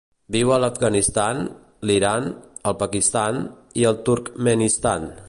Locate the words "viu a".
0.35-0.55